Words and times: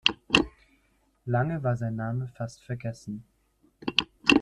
Lange 1.27 1.61
war 1.61 1.77
sein 1.77 1.95
Name 1.95 2.27
fast 2.35 2.63
vergessen. 2.63 3.23